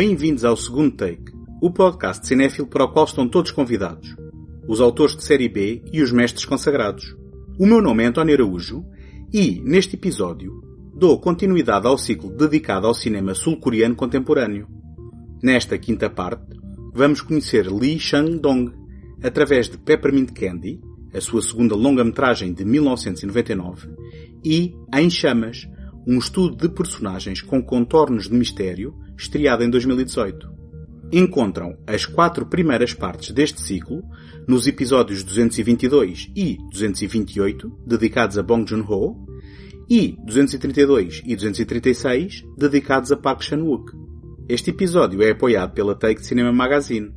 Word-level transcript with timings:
Bem-vindos 0.00 0.46
ao 0.46 0.56
segundo 0.56 0.92
take, 0.92 1.30
o 1.60 1.70
podcast 1.70 2.26
cinéfilo 2.26 2.66
para 2.66 2.86
o 2.86 2.88
qual 2.88 3.04
estão 3.04 3.28
todos 3.28 3.50
convidados. 3.50 4.16
Os 4.66 4.80
autores 4.80 5.14
de 5.14 5.22
série 5.22 5.46
B 5.46 5.82
e 5.92 6.00
os 6.00 6.10
mestres 6.10 6.46
consagrados. 6.46 7.14
O 7.58 7.66
meu 7.66 7.82
nome 7.82 8.02
é 8.02 8.06
António 8.06 8.34
Araújo 8.34 8.82
e, 9.30 9.60
neste 9.60 9.96
episódio, 9.96 10.58
dou 10.94 11.20
continuidade 11.20 11.86
ao 11.86 11.98
ciclo 11.98 12.34
dedicado 12.34 12.86
ao 12.86 12.94
cinema 12.94 13.34
sul-coreano 13.34 13.94
contemporâneo. 13.94 14.66
Nesta 15.42 15.76
quinta 15.76 16.08
parte, 16.08 16.58
vamos 16.94 17.20
conhecer 17.20 17.70
Lee 17.70 17.98
Chang-dong 17.98 18.72
através 19.22 19.68
de 19.68 19.76
Peppermint 19.76 20.32
Candy, 20.32 20.80
a 21.12 21.20
sua 21.20 21.42
segunda 21.42 21.76
longa-metragem 21.76 22.54
de 22.54 22.64
1999, 22.64 23.90
e 24.42 24.74
Em 24.94 25.10
Chamas, 25.10 25.68
um 26.06 26.16
estudo 26.16 26.56
de 26.56 26.74
personagens 26.74 27.42
com 27.42 27.62
contornos 27.62 28.28
de 28.28 28.34
mistério, 28.34 28.94
estreado 29.20 29.62
em 29.62 29.68
2018. 29.68 30.48
Encontram 31.12 31.76
as 31.86 32.06
quatro 32.06 32.46
primeiras 32.46 32.94
partes 32.94 33.32
deste 33.32 33.60
ciclo 33.60 34.02
nos 34.48 34.66
episódios 34.66 35.22
222 35.22 36.30
e 36.34 36.56
228, 36.72 37.70
dedicados 37.86 38.38
a 38.38 38.42
Bong 38.42 38.68
Joon-ho, 38.68 39.26
e 39.88 40.16
232 40.24 41.22
e 41.26 41.34
236, 41.34 42.44
dedicados 42.56 43.12
a 43.12 43.16
Park 43.16 43.42
Chan-wook. 43.42 43.92
Este 44.48 44.70
episódio 44.70 45.22
é 45.22 45.32
apoiado 45.32 45.74
pela 45.74 45.94
Take 45.94 46.24
Cinema 46.24 46.52
Magazine. 46.52 47.12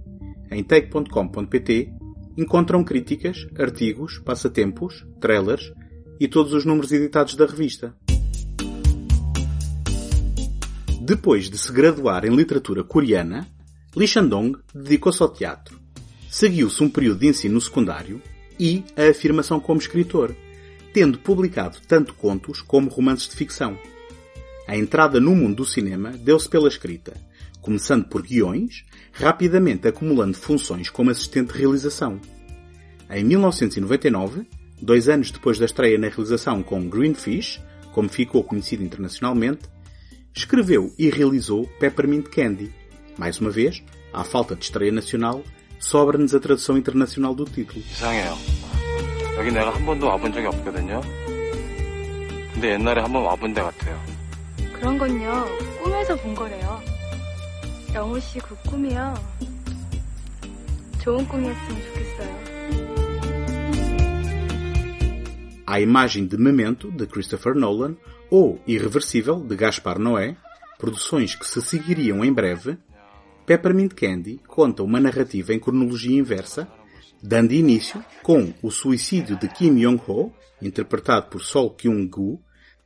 Em 0.51 0.63
take.com.pt 0.63 1.93
encontram 2.35 2.83
críticas, 2.83 3.47
artigos, 3.57 4.19
passatempos, 4.19 5.05
trailers 5.21 5.71
e 6.19 6.27
todos 6.27 6.51
os 6.51 6.65
números 6.65 6.91
editados 6.91 7.35
da 7.35 7.45
revista. 7.45 7.95
Depois 11.05 11.49
de 11.49 11.57
se 11.57 11.69
graduar 11.69 12.23
em 12.23 12.33
literatura 12.33 12.81
coreana, 12.81 13.45
Lee 13.93 14.07
Shandong 14.07 14.57
dedicou-se 14.73 15.21
ao 15.21 15.27
teatro. 15.27 15.77
Seguiu-se 16.29 16.81
um 16.81 16.89
período 16.89 17.19
de 17.19 17.27
ensino 17.27 17.59
secundário 17.59 18.21
e 18.57 18.85
a 18.95 19.09
afirmação 19.09 19.59
como 19.59 19.81
escritor, 19.81 20.33
tendo 20.93 21.19
publicado 21.19 21.79
tanto 21.89 22.13
contos 22.13 22.61
como 22.61 22.89
romances 22.89 23.27
de 23.27 23.35
ficção. 23.35 23.77
A 24.65 24.77
entrada 24.77 25.19
no 25.19 25.35
mundo 25.35 25.57
do 25.57 25.65
cinema 25.65 26.11
deu-se 26.11 26.47
pela 26.47 26.69
escrita, 26.69 27.13
começando 27.59 28.05
por 28.05 28.21
guiões, 28.21 28.85
rapidamente 29.11 29.85
acumulando 29.85 30.37
funções 30.37 30.89
como 30.89 31.11
assistente 31.11 31.51
de 31.51 31.59
realização. 31.59 32.17
Em 33.09 33.25
1999, 33.25 34.47
dois 34.81 35.09
anos 35.09 35.31
depois 35.31 35.59
da 35.59 35.65
estreia 35.65 35.97
na 35.97 36.07
realização 36.07 36.63
com 36.63 36.87
Greenfish, 36.87 37.61
como 37.91 38.07
ficou 38.07 38.41
conhecido 38.41 38.85
internacionalmente, 38.85 39.73
escreveu 40.34 40.92
e 40.98 41.10
realizou 41.10 41.66
Peppermint 41.80 42.28
Candy. 42.28 42.72
Mais 43.18 43.38
uma 43.40 43.50
vez, 43.50 43.82
à 44.12 44.22
falta 44.24 44.54
de 44.54 44.64
estreia 44.64 44.92
nacional, 44.92 45.42
sobra-nos 45.80 46.34
a 46.34 46.40
tradução 46.40 46.76
internacional 46.78 47.34
do 47.34 47.44
título. 47.44 47.80
이상해요. 47.90 48.36
여기 49.38 49.50
내가 49.52 49.74
한 49.74 49.84
번도 49.86 50.06
와본 50.06 50.32
적이 50.32 50.46
없거든요. 50.46 51.00
근데 52.54 52.72
옛날에 52.72 53.00
한 53.02 53.12
번 53.12 53.22
와본 53.24 53.54
데 53.54 53.62
같아요. 53.62 54.00
그런 54.72 54.98
건요, 54.98 55.44
꿈에서 55.82 56.16
본 56.16 56.34
거래요. 56.34 56.80
영호 57.94 58.18
씨 58.20 58.38
그 58.40 58.54
꿈이요. 58.68 59.14
좋은 61.00 61.26
꿈이었으면 61.26 61.82
좋겠어요. 61.82 62.58
À 65.66 65.80
imagem 65.80 66.28
de 66.28 66.36
Memento, 66.38 66.90
de 66.90 67.06
Christopher 67.06 67.54
Nolan, 67.56 67.96
ou 68.33 68.59
Irreversível, 68.65 69.39
de 69.39 69.55
Gaspar 69.55 69.99
Noé, 69.99 70.35
produções 70.79 71.35
que 71.35 71.45
se 71.45 71.61
seguiriam 71.61 72.25
em 72.25 72.33
breve, 72.33 72.79
Peppermint 73.45 73.93
Candy 73.93 74.39
conta 74.47 74.81
uma 74.81 74.99
narrativa 74.99 75.53
em 75.53 75.59
cronologia 75.59 76.17
inversa, 76.17 76.67
dando 77.21 77.51
início 77.51 78.03
com 78.23 78.51
o 78.63 78.71
suicídio 78.71 79.37
de 79.37 79.47
Kim 79.47 79.77
Yong-ho, 79.79 80.33
interpretado 80.59 81.27
por 81.27 81.43
Sol 81.43 81.69
Kyung-gu, 81.75 82.41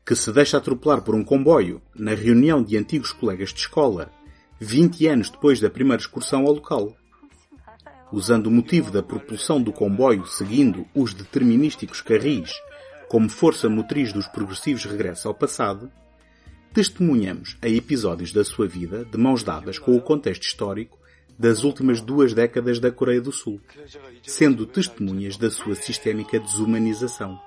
que 0.05 0.17
se 0.17 0.33
deixa 0.33 0.57
atropelar 0.57 1.01
por 1.01 1.15
um 1.15 1.23
comboio 1.23 1.81
na 1.95 2.13
reunião 2.13 2.61
de 2.61 2.75
antigos 2.75 3.13
colegas 3.13 3.53
de 3.53 3.61
escola, 3.61 4.11
20 4.59 5.07
anos 5.07 5.29
depois 5.29 5.61
da 5.61 5.69
primeira 5.69 6.01
excursão 6.01 6.45
ao 6.45 6.51
local. 6.51 6.93
Usando 8.11 8.47
o 8.47 8.51
motivo 8.51 8.91
da 8.91 9.01
propulsão 9.01 9.61
do 9.61 9.71
comboio 9.71 10.25
seguindo 10.25 10.85
os 10.93 11.13
determinísticos 11.13 12.01
carris 12.01 12.51
como 13.07 13.29
força 13.29 13.69
motriz 13.69 14.11
dos 14.11 14.27
progressivos 14.27 14.85
regressos 14.85 15.25
ao 15.25 15.33
passado, 15.33 15.91
testemunhamos 16.73 17.57
a 17.61 17.67
episódios 17.67 18.33
da 18.33 18.43
sua 18.43 18.67
vida 18.67 19.05
de 19.05 19.17
mãos 19.17 19.43
dadas 19.43 19.79
com 19.79 19.95
o 19.95 20.01
contexto 20.01 20.43
histórico 20.43 20.97
das 21.39 21.63
últimas 21.63 22.01
duas 22.01 22.33
décadas 22.33 22.79
da 22.79 22.91
Coreia 22.91 23.21
do 23.21 23.31
Sul, 23.31 23.61
sendo 24.23 24.65
testemunhas 24.65 25.37
da 25.37 25.49
sua 25.49 25.75
sistémica 25.75 26.39
desumanização. 26.39 27.39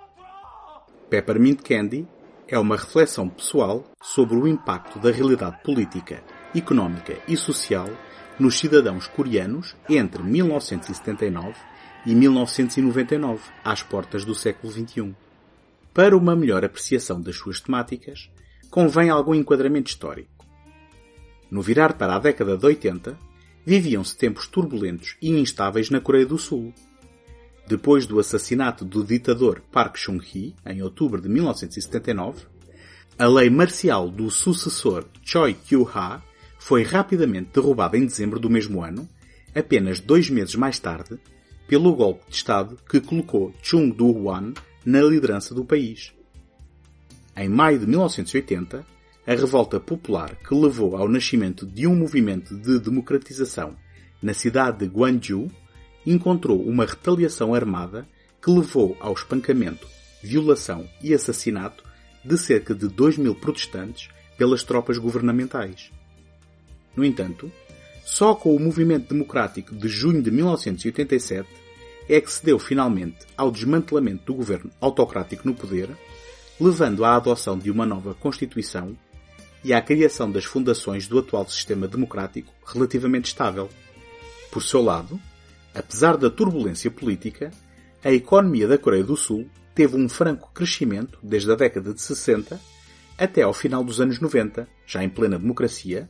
Peppermint 1.09 1.61
Candy 1.63 2.07
é 2.47 2.59
uma 2.59 2.77
reflexão 2.77 3.29
pessoal 3.29 3.85
sobre 4.01 4.37
o 4.37 4.47
impacto 4.47 4.99
da 4.99 5.11
realidade 5.11 5.61
política, 5.63 6.23
económica 6.55 7.19
e 7.29 7.37
social 7.37 7.89
nos 8.39 8.59
cidadãos 8.59 9.07
coreanos 9.07 9.77
entre 9.89 10.23
1979 10.23 11.55
e 12.07 12.15
1999, 12.15 13.43
às 13.63 13.83
portas 13.83 14.25
do 14.25 14.35
século 14.35 14.73
XXI. 14.73 15.15
Para 15.93 16.17
uma 16.17 16.37
melhor 16.37 16.65
apreciação 16.65 17.21
das 17.21 17.37
suas 17.37 17.61
temáticas, 17.61 18.31
convém 18.71 19.11
algum 19.11 19.35
enquadramento 19.35 19.91
histórico. 19.91 20.47
No 21.51 21.61
virar 21.61 21.95
para 21.95 22.15
a 22.15 22.19
década 22.19 22.57
de 22.57 22.65
80, 22.65 23.19
viviam-se 23.67 24.17
tempos 24.17 24.47
turbulentos 24.47 25.17
e 25.21 25.31
instáveis 25.31 25.91
na 25.91 26.01
Coreia 26.01 26.25
do 26.25 26.39
Sul. 26.39 26.73
Depois 27.67 28.07
do 28.07 28.21
assassinato 28.21 28.85
do 28.85 29.03
ditador 29.03 29.63
Park 29.73 29.97
Chung-hee, 29.97 30.55
em 30.65 30.81
outubro 30.81 31.21
de 31.21 31.29
1979, 31.29 32.47
a 33.19 33.27
lei 33.27 33.51
marcial 33.51 34.09
do 34.09 34.31
sucessor 34.31 35.05
Choi 35.25 35.55
Kyu-ha 35.55 36.23
foi 36.59 36.85
rapidamente 36.85 37.51
derrubada 37.53 37.99
em 37.99 38.07
dezembro 38.07 38.39
do 38.39 38.49
mesmo 38.49 38.83
ano, 38.83 39.09
apenas 39.55 39.99
dois 39.99 40.31
meses 40.31 40.55
mais 40.55 40.79
tarde, 40.79 41.19
pelo 41.67 41.95
golpe 41.95 42.29
de 42.29 42.37
Estado 42.37 42.79
que 42.89 43.01
colocou 43.01 43.53
Chung 43.61 43.91
Do-hwan 43.91 44.53
na 44.85 45.01
liderança 45.03 45.55
do 45.55 45.65
país. 45.65 46.13
Em 47.37 47.49
maio 47.49 47.79
de 47.79 47.87
1980, 47.87 48.85
a 49.27 49.35
revolta 49.35 49.79
popular 49.79 50.35
que 50.37 50.55
levou 50.55 50.97
ao 50.97 51.09
nascimento 51.09 51.67
de 51.67 51.87
um 51.87 51.95
movimento 51.95 52.57
de 52.57 52.79
democratização 52.79 53.77
na 54.23 54.35
cidade 54.35 54.79
de 54.79 54.87
Gwangju 54.87 55.51
encontrou 56.07 56.63
uma 56.63 56.85
retaliação 56.85 57.55
armada 57.55 58.07
que 58.43 58.51
levou 58.51 58.97
ao 59.01 59.13
espancamento, 59.13 59.87
violação 60.23 60.89
e 61.03 61.15
assassinato 61.15 61.85
de 62.25 62.37
cerca 62.37 62.75
de 62.75 62.89
2 62.89 63.19
mil 63.19 63.35
protestantes 63.35 64.09
pelas 64.37 64.63
tropas 64.63 64.99
governamentais. 64.99 65.91
No 66.97 67.05
entanto, 67.05 67.51
só 68.05 68.35
com 68.35 68.55
o 68.55 68.61
movimento 68.61 69.13
democrático 69.13 69.75
de 69.75 69.89
junho 69.89 70.23
de 70.23 70.31
1987 70.31 71.49
é 72.11 72.21
que 72.21 72.33
se 72.33 72.45
deu 72.45 72.59
finalmente 72.59 73.19
ao 73.37 73.53
desmantelamento 73.53 74.25
do 74.25 74.35
governo 74.35 74.69
autocrático 74.81 75.47
no 75.47 75.55
poder, 75.55 75.89
levando 76.61 77.05
à 77.05 77.15
adoção 77.15 77.57
de 77.57 77.71
uma 77.71 77.87
nova 77.87 78.15
Constituição 78.15 78.99
e 79.63 79.73
à 79.73 79.81
criação 79.81 80.29
das 80.29 80.45
fundações 80.45 81.07
do 81.07 81.21
atual 81.21 81.49
sistema 81.49 81.87
democrático 81.87 82.53
relativamente 82.67 83.27
estável. 83.27 83.71
Por 84.51 84.61
seu 84.61 84.83
lado, 84.83 85.21
apesar 85.73 86.17
da 86.17 86.29
turbulência 86.29 86.91
política, 86.91 87.53
a 88.03 88.11
economia 88.11 88.67
da 88.67 88.77
Coreia 88.77 89.05
do 89.05 89.17
Sul 89.17 89.49
teve 89.73 89.97
um 89.97 90.09
franco 90.09 90.51
crescimento 90.53 91.17
desde 91.23 91.53
a 91.53 91.55
década 91.55 91.95
de 91.95 92.03
60 92.03 92.61
até 93.17 93.43
ao 93.43 93.53
final 93.53 93.85
dos 93.85 94.01
anos 94.01 94.19
90, 94.19 94.67
já 94.85 95.05
em 95.05 95.09
plena 95.09 95.39
democracia, 95.39 96.09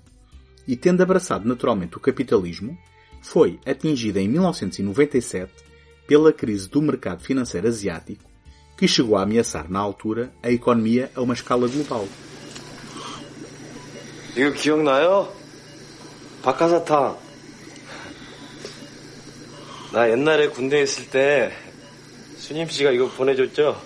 e 0.67 0.77
tendo 0.77 1.03
abraçado 1.03 1.47
naturalmente 1.47 1.99
o 1.99 2.01
capitalismo, 2.01 2.79
foi 3.21 3.59
atingida 3.67 4.19
em 4.19 4.29
1997 4.29 5.70
pela 6.10 6.32
crise 6.32 6.70
do 6.70 6.82
mercado 6.82 7.22
financeiro 7.24 7.68
asiático, 7.68 8.24
que 8.78 8.88
chegou 8.88 9.18
a 9.18 9.24
ameaçar 9.24 9.70
na 9.70 9.80
altura 9.80 10.32
a 10.44 10.52
economia 10.52 11.12
a 11.16 11.22
uma 11.22 11.34
escala 11.34 11.68
global. 11.68 12.08
이거 14.36 14.52
기억나요? 14.52 15.34
박하사탕. 16.44 17.18
나 19.94 20.10
옛날에 20.12 20.50
군대에 20.50 20.84
있을 20.84 21.10
때 21.10 21.54
수님 22.38 22.68
씨가 22.68 22.92
이거 22.92 23.08
보내줬죠? 23.08 23.82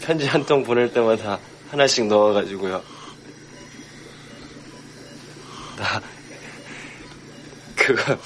편지 0.00 0.26
한 0.26 0.44
통 0.44 0.62
보낼 0.62 0.92
때마다 0.92 1.40
하나씩 1.70 2.06
넣어가지고요. 2.06 2.82
나 5.78 6.02
그거 7.74 8.18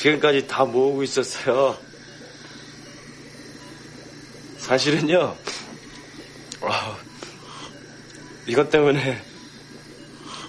지금까지 0.00 0.46
다 0.46 0.64
모으고 0.64 1.02
있었어요. 1.02 1.76
사실은요, 4.58 5.36
어, 6.60 6.70
이것 8.46 8.70
때문에 8.70 9.22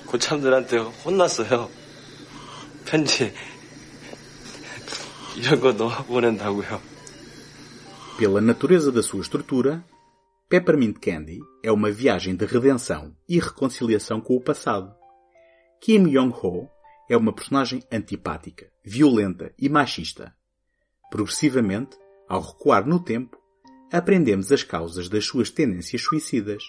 고참들한테 0.07 0.77
혼났어요. 0.77 1.69
편지 2.85 3.33
이런 5.35 5.59
거 5.59 5.73
넣어 5.73 6.03
보낸다고요. 6.05 6.81
Pela 8.17 8.41
natureza 8.41 8.91
da 8.91 9.03
sua 9.03 9.21
estrutura, 9.21 9.83
Peppermint 10.49 10.97
Candy 10.99 11.39
é 11.61 11.71
uma 11.71 11.91
viagem 11.91 12.35
de 12.35 12.45
redenção 12.45 13.13
e 13.29 13.37
reconciliação 13.39 14.19
com 14.19 14.35
o 14.35 14.41
passado. 14.41 14.95
Kim 15.79 16.07
Yong-ho 16.07 16.67
é 17.12 17.16
uma 17.16 17.30
personagem 17.30 17.82
antipática, 17.92 18.70
violenta 18.82 19.52
e 19.58 19.68
machista. 19.68 20.34
Progressivamente, 21.10 21.94
ao 22.26 22.40
recuar 22.40 22.86
no 22.86 22.98
tempo, 22.98 23.36
aprendemos 23.92 24.50
as 24.50 24.62
causas 24.62 25.10
das 25.10 25.26
suas 25.26 25.50
tendências 25.50 26.00
suicidas. 26.00 26.62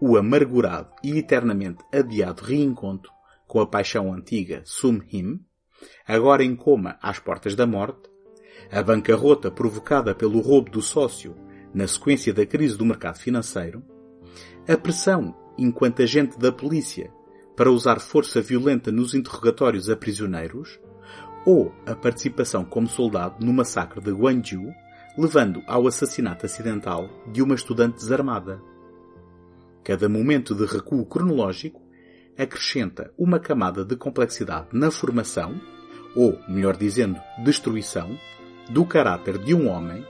O 0.00 0.16
amargurado 0.16 0.94
e 1.04 1.18
eternamente 1.18 1.84
adiado 1.92 2.42
reencontro 2.42 3.12
com 3.46 3.60
a 3.60 3.66
paixão 3.66 4.14
antiga 4.14 4.62
Sum 4.64 4.98
Him, 5.12 5.44
agora 6.08 6.42
em 6.42 6.56
coma 6.56 6.98
às 7.02 7.18
portas 7.18 7.54
da 7.54 7.66
morte, 7.66 8.08
a 8.72 8.82
bancarrota 8.82 9.50
provocada 9.50 10.14
pelo 10.14 10.40
roubo 10.40 10.70
do 10.70 10.80
sócio 10.80 11.36
na 11.74 11.86
sequência 11.86 12.32
da 12.32 12.46
crise 12.46 12.78
do 12.78 12.86
mercado 12.86 13.18
financeiro, 13.18 13.84
a 14.66 14.74
pressão 14.74 15.36
enquanto 15.58 16.00
agente 16.00 16.38
da 16.38 16.50
polícia 16.50 17.12
para 17.56 17.70
usar 17.70 18.00
força 18.00 18.40
violenta 18.42 18.92
nos 18.92 19.14
interrogatórios 19.14 19.88
a 19.88 19.96
prisioneiros, 19.96 20.78
ou 21.46 21.72
a 21.86 21.94
participação 21.94 22.64
como 22.64 22.88
soldado 22.88 23.44
no 23.44 23.52
massacre 23.52 24.00
de 24.00 24.10
Guangzhou, 24.10 24.74
levando 25.16 25.62
ao 25.66 25.86
assassinato 25.86 26.44
acidental 26.44 27.08
de 27.32 27.40
uma 27.40 27.54
estudante 27.54 27.96
desarmada. 27.96 28.60
Cada 29.82 30.08
momento 30.08 30.54
de 30.54 30.66
recuo 30.66 31.06
cronológico 31.06 31.80
acrescenta 32.36 33.12
uma 33.16 33.38
camada 33.38 33.84
de 33.84 33.96
complexidade 33.96 34.68
na 34.72 34.90
formação, 34.90 35.58
ou, 36.14 36.38
melhor 36.48 36.76
dizendo, 36.76 37.18
destruição, 37.42 38.18
do 38.68 38.84
caráter 38.84 39.38
de 39.38 39.54
um 39.54 39.68
homem 39.68 40.04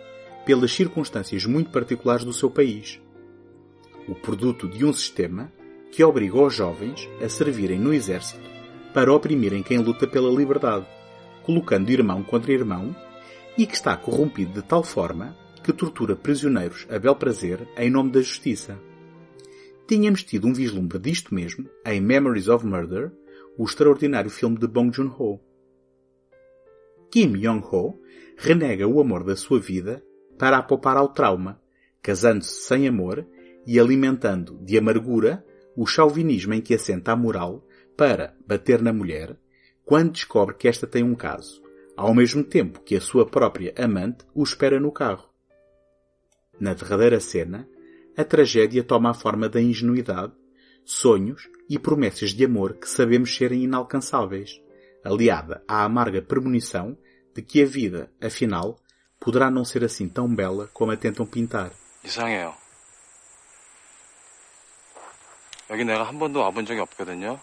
pelas 0.44 0.72
circunstâncias 0.72 1.44
muito 1.44 1.70
particulares 1.70 2.25
do 2.25 2.32
seu 2.32 2.50
país. 2.50 3.00
O 4.08 4.14
produto 4.14 4.69
de 4.69 4.84
um 4.84 4.93
sistema 4.93 5.52
que 5.96 6.04
obriga 6.04 6.38
os 6.38 6.54
jovens 6.54 7.08
a 7.25 7.28
servirem 7.28 7.78
no 7.78 7.90
exército 7.90 8.44
para 8.93 9.10
oprimirem 9.10 9.62
quem 9.62 9.78
luta 9.78 10.06
pela 10.06 10.31
liberdade, 10.31 10.87
colocando 11.43 11.88
irmão 11.88 12.22
contra 12.22 12.52
irmão, 12.52 12.94
e 13.56 13.66
que 13.66 13.72
está 13.75 13.96
corrompido 13.96 14.52
de 14.52 14.60
tal 14.60 14.82
forma 14.82 15.34
que 15.64 15.72
tortura 15.72 16.14
prisioneiros 16.14 16.87
a 16.90 16.98
bel 16.98 17.16
prazer 17.16 17.66
em 17.78 17.88
nome 17.88 18.10
da 18.10 18.20
justiça. 18.20 18.78
Tínhamos 19.88 20.22
tido 20.22 20.46
um 20.46 20.52
vislumbre 20.52 20.98
disto 20.98 21.34
mesmo 21.34 21.66
em 21.82 21.98
Memories 21.98 22.48
of 22.48 22.66
Murder, 22.66 23.10
o 23.56 23.64
extraordinário 23.64 24.28
filme 24.28 24.58
de 24.58 24.66
Bong 24.66 24.94
Joon-ho. 24.94 25.40
Kim 27.10 27.38
Yong-ho 27.38 27.98
renega 28.37 28.87
o 28.87 29.00
amor 29.00 29.25
da 29.25 29.34
sua 29.34 29.58
vida 29.58 30.04
para 30.38 30.58
a 30.58 30.62
poupar 30.62 30.98
ao 30.98 31.08
trauma, 31.08 31.58
casando-se 32.02 32.66
sem 32.66 32.87
amor 32.87 33.26
e 33.66 33.81
alimentando 33.81 34.58
de 34.62 34.76
amargura 34.76 35.43
o 35.76 35.87
chauvinismo 35.87 36.55
em 36.55 36.61
que 36.61 36.75
assenta 36.75 37.12
a 37.12 37.17
moral 37.17 37.67
para 37.96 38.34
bater 38.46 38.81
na 38.82 38.93
mulher 38.93 39.37
quando 39.84 40.12
descobre 40.12 40.56
que 40.56 40.67
esta 40.67 40.87
tem 40.87 41.02
um 41.02 41.14
caso, 41.14 41.62
ao 41.96 42.12
mesmo 42.12 42.43
tempo 42.43 42.81
que 42.81 42.96
a 42.96 43.00
sua 43.00 43.25
própria 43.25 43.73
amante 43.78 44.25
o 44.34 44.43
espera 44.43 44.81
no 44.81 44.90
carro. 44.90 45.28
Na 46.58 46.75
derradeira 46.75 47.20
cena, 47.20 47.69
a 48.17 48.25
tragédia 48.25 48.82
toma 48.82 49.11
a 49.11 49.14
forma 49.14 49.49
da 49.49 49.61
ingenuidade, 49.61 50.32
sonhos 50.84 51.49
e 51.69 51.79
promessas 51.79 52.31
de 52.31 52.44
amor 52.44 52.75
que 52.75 52.88
sabemos 52.88 53.37
serem 53.37 53.62
inalcançáveis, 53.62 54.61
aliada 55.05 55.62
à 55.69 55.84
amarga 55.84 56.22
premonição 56.22 56.96
de 57.34 57.43
que 57.43 57.62
a 57.62 57.67
vida, 57.67 58.11
afinal, 58.20 58.79
poderá 59.20 59.50
não 59.50 59.64
ser 59.64 59.84
assim 59.84 60.08
tão 60.08 60.32
bela 60.34 60.69
como 60.72 60.93
a 60.93 60.96
tentam 60.96 61.26
pintar. 61.26 61.72
Isso. 62.02 62.66
여기 65.71 65.85
내가 65.85 66.05
한 66.05 66.19
번도 66.19 66.41
와본 66.41 66.67
적이 66.67 66.81
없거든요. 66.81 67.41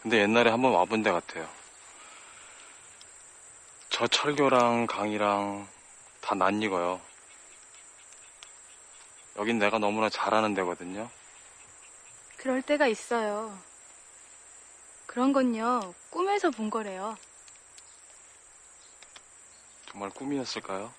근데 0.00 0.18
옛날에 0.18 0.50
한 0.50 0.60
번 0.62 0.72
와본 0.72 1.02
데 1.02 1.12
같아요. 1.12 1.48
저 3.88 4.06
철교랑 4.06 4.86
강이랑 4.86 5.68
다 6.20 6.34
낯익어요. 6.34 7.00
여긴 9.36 9.58
내가 9.58 9.78
너무나 9.78 10.08
잘하는 10.08 10.54
데거든요. 10.54 11.08
그럴 12.36 12.60
때가 12.62 12.88
있어요. 12.88 13.56
그런 15.06 15.32
건요, 15.32 15.94
꿈에서 16.10 16.50
본 16.50 16.70
거래요. 16.70 17.16
정말 19.86 20.10
꿈이었을까요? 20.10 20.92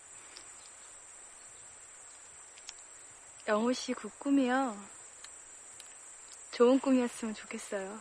영호 3.48 3.74
씨 3.74 3.94
그 3.94 4.10
꿈이요. 4.20 4.78
좋은 6.53 6.81
꿈이었으면 6.81 7.35
좋겠어요. 7.35 8.01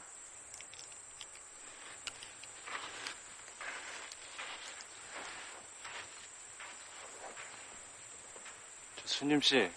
저 8.96 9.08
수님 9.08 9.42
씨, 9.42 9.70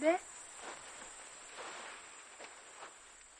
네? 0.00 0.18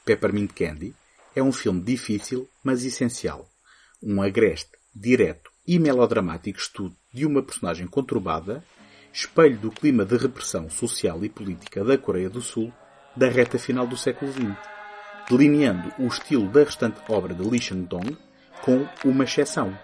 Peppermint 0.04 0.54
Candy 0.54 0.94
é 1.34 1.42
um 1.42 1.52
filme 1.52 1.82
difícil, 1.82 2.48
mas 2.62 2.84
essencial. 2.84 3.48
Um 4.02 4.22
agreste, 4.22 4.72
direto 4.94 5.50
e 5.66 5.78
melodramático 5.78 6.58
estudo 6.58 6.96
de 7.12 7.24
uma 7.24 7.42
personagem 7.42 7.86
conturbada, 7.86 8.64
espelho 9.12 9.58
do 9.58 9.70
clima 9.70 10.04
de 10.04 10.16
repressão 10.16 10.68
social 10.70 11.24
e 11.24 11.28
política 11.28 11.84
da 11.84 11.96
Coreia 11.96 12.28
do 12.28 12.40
Sul 12.40 12.72
da 13.17 13.27
reta 13.27 13.57
final 13.57 13.87
do 13.87 13.97
século 13.97 14.31
XX, 14.31 14.55
delineando 15.27 15.91
o 15.97 16.05
estilo 16.05 16.47
da 16.47 16.63
restante 16.63 16.99
obra 17.09 17.33
de 17.33 17.41
Lee 17.41 17.59
Chang-dong 17.59 18.15
com 18.61 18.87
uma 19.03 19.23
exceção, 19.23 19.77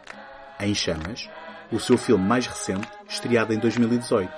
Em 0.59 0.75
Chamas, 0.75 1.27
o 1.71 1.79
seu 1.79 1.97
filme 1.97 2.23
mais 2.23 2.45
recente, 2.45 2.87
estreado 3.09 3.51
em 3.51 3.57
2018. 3.57 4.31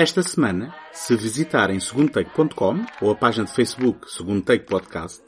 Esta 0.00 0.22
semana, 0.22 0.74
se 0.94 1.14
visitarem 1.14 1.78
segundotake.com 1.78 2.86
ou 3.02 3.10
a 3.10 3.14
página 3.14 3.44
de 3.44 3.52
Facebook 3.52 4.10
Segundo 4.10 4.40
Take 4.40 4.64
Podcast, 4.64 5.22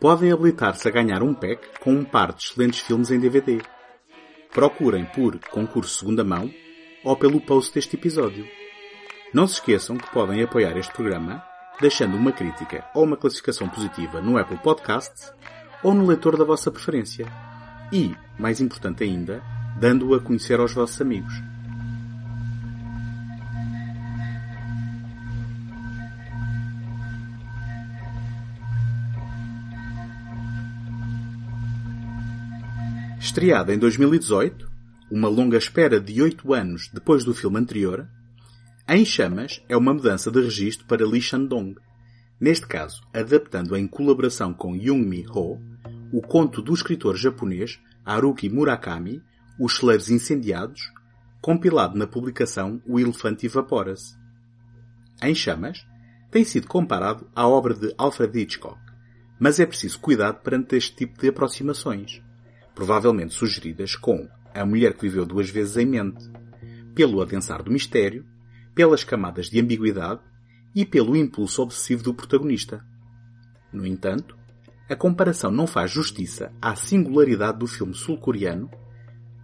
podem 0.00 0.32
habilitar-se 0.32 0.88
a 0.88 0.90
ganhar 0.90 1.22
um 1.22 1.32
pack 1.32 1.64
com 1.78 1.92
um 1.92 2.04
par 2.04 2.32
de 2.32 2.42
excelentes 2.42 2.80
filmes 2.80 3.12
em 3.12 3.20
DVD. 3.20 3.60
Procurem 4.52 5.04
por 5.04 5.38
Concurso 5.50 6.00
Segunda 6.00 6.24
Mão 6.24 6.52
ou 7.04 7.16
pelo 7.16 7.40
post 7.40 7.72
deste 7.72 7.94
episódio. 7.94 8.44
Não 9.32 9.46
se 9.46 9.54
esqueçam 9.54 9.96
que 9.96 10.10
podem 10.10 10.42
apoiar 10.42 10.76
este 10.76 10.92
programa 10.92 11.40
deixando 11.80 12.16
uma 12.16 12.32
crítica 12.32 12.84
ou 12.96 13.04
uma 13.04 13.16
classificação 13.16 13.68
positiva 13.68 14.20
no 14.20 14.36
Apple 14.36 14.58
Podcasts 14.58 15.32
ou 15.80 15.94
no 15.94 16.04
leitor 16.04 16.36
da 16.36 16.44
vossa 16.44 16.72
preferência. 16.72 17.24
E, 17.92 18.16
mais 18.36 18.60
importante 18.60 19.04
ainda, 19.04 19.40
dando-o 19.78 20.16
a 20.16 20.20
conhecer 20.20 20.58
aos 20.58 20.72
vossos 20.72 21.00
amigos. 21.00 21.34
Estreada 33.38 33.72
em 33.72 33.78
2018, 33.78 34.68
uma 35.12 35.28
longa 35.28 35.56
espera 35.56 36.00
de 36.00 36.20
oito 36.20 36.52
anos 36.52 36.90
depois 36.92 37.22
do 37.22 37.32
filme 37.32 37.56
anterior, 37.56 38.08
Em 38.88 39.04
Chamas 39.04 39.62
é 39.68 39.76
uma 39.76 39.94
mudança 39.94 40.28
de 40.28 40.40
registro 40.40 40.84
para 40.88 41.06
Lee 41.06 41.22
Shandong, 41.22 41.76
neste 42.40 42.66
caso 42.66 43.00
adaptando 43.14 43.76
em 43.76 43.86
colaboração 43.86 44.52
com 44.52 44.76
Jung-mi 44.76 45.24
Ho 45.28 45.56
o 46.12 46.20
conto 46.20 46.60
do 46.60 46.74
escritor 46.74 47.16
japonês 47.16 47.78
Haruki 48.04 48.50
Murakami, 48.50 49.22
Os 49.56 49.76
Celeiros 49.76 50.10
Incendiados, 50.10 50.80
compilado 51.40 51.96
na 51.96 52.08
publicação 52.08 52.82
O 52.84 52.98
Elefante 52.98 53.46
Evapora-se. 53.46 54.16
Em 55.22 55.32
Chamas 55.32 55.86
tem 56.28 56.42
sido 56.42 56.66
comparado 56.66 57.30
à 57.36 57.46
obra 57.46 57.74
de 57.74 57.94
Alfred 57.96 58.36
Hitchcock, 58.36 58.80
mas 59.38 59.60
é 59.60 59.64
preciso 59.64 60.00
cuidado 60.00 60.40
perante 60.42 60.74
este 60.74 60.96
tipo 60.96 61.20
de 61.20 61.28
aproximações 61.28 62.20
provavelmente 62.78 63.34
sugeridas 63.34 63.96
com 63.96 64.28
A 64.54 64.64
Mulher 64.64 64.94
que 64.94 65.02
Viveu 65.02 65.26
Duas 65.26 65.50
Vezes 65.50 65.76
em 65.76 65.84
Mente, 65.84 66.30
pelo 66.94 67.20
adensar 67.20 67.60
do 67.60 67.72
mistério, 67.72 68.24
pelas 68.72 69.02
camadas 69.02 69.50
de 69.50 69.60
ambiguidade 69.60 70.20
e 70.76 70.86
pelo 70.86 71.16
impulso 71.16 71.60
obsessivo 71.60 72.04
do 72.04 72.14
protagonista. 72.14 72.80
No 73.72 73.84
entanto, 73.84 74.38
a 74.88 74.94
comparação 74.94 75.50
não 75.50 75.66
faz 75.66 75.90
justiça 75.90 76.52
à 76.62 76.76
singularidade 76.76 77.58
do 77.58 77.66
filme 77.66 77.94
sul-coreano, 77.94 78.70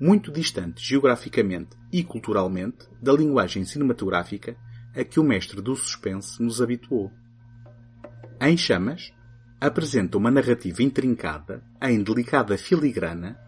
muito 0.00 0.30
distante 0.30 0.80
geograficamente 0.80 1.76
e 1.92 2.04
culturalmente 2.04 2.86
da 3.02 3.12
linguagem 3.12 3.64
cinematográfica 3.64 4.56
a 4.94 5.02
que 5.02 5.18
o 5.18 5.24
mestre 5.24 5.60
do 5.60 5.74
suspense 5.74 6.40
nos 6.40 6.62
habituou. 6.62 7.10
Em 8.40 8.56
Chamas, 8.56 9.12
apresenta 9.60 10.18
uma 10.18 10.30
narrativa 10.30 10.82
intrincada 10.82 11.62
em 11.80 12.02
delicada 12.02 12.56
filigrana 12.58 13.38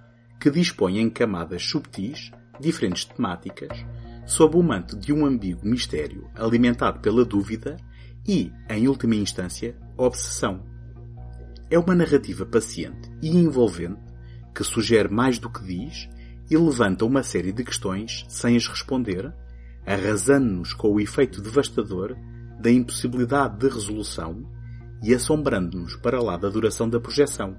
que 0.41 0.51
dispõe 0.51 0.99
em 0.99 1.11
camadas 1.11 1.63
subtis, 1.65 2.31
diferentes 2.61 3.05
temáticas, 3.05 3.85
sob 4.27 4.57
o 4.57 4.63
manto 4.63 4.97
de 4.99 5.13
um 5.13 5.25
ambíguo 5.25 5.67
mistério 5.67 6.29
alimentado 6.35 7.01
pela 7.01 7.25
dúvida 7.25 7.77
e, 8.27 8.53
em 8.69 8.89
última 8.89 9.15
instância, 9.15 9.77
obsessão. 9.97 10.65
É 11.71 11.79
uma 11.79 11.95
narrativa 11.95 12.45
paciente 12.45 13.11
e 13.23 13.37
envolvente 13.37 14.01
que 14.55 14.65
sugere 14.65 15.09
mais 15.09 15.39
do 15.39 15.51
que 15.51 15.63
diz 15.65 16.09
e 16.51 16.57
levanta 16.57 17.05
uma 17.05 17.23
série 17.23 17.53
de 17.53 17.65
questões 17.65 18.25
sem 18.29 18.57
as 18.57 18.67
responder, 18.67 19.33
arrasando-nos 19.85 20.73
com 20.73 20.93
o 20.93 21.01
efeito 21.01 21.43
devastador 21.43 22.17
da 22.61 22.71
impossibilidade 22.71 23.59
de 23.59 23.69
resolução 23.69 24.56
e 25.03 25.15
assombrando-nos 25.15 25.97
para 25.97 26.23
lá 26.23 26.37
da 26.37 26.49
duração 26.49 26.88
da 26.88 27.00
projeção. 27.00 27.57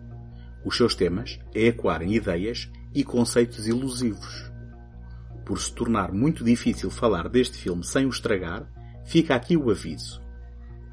Os 0.66 0.76
seus 0.76 0.96
temas 0.96 1.40
é 1.54 1.68
ecoarem 1.68 2.14
ideias 2.14 2.70
e 2.94 3.04
conceitos 3.04 3.68
ilusivos. 3.68 4.52
Por 5.46 5.62
se 5.62 5.72
tornar 5.74 6.12
muito 6.12 6.44
difícil 6.44 6.90
falar 6.90 7.30
deste 7.30 7.58
filme 7.58 7.84
sem 7.84 8.06
o 8.06 8.10
estragar, 8.10 8.68
fica 9.06 9.36
aqui 9.36 9.56
o 9.56 9.70
aviso. 9.70 10.22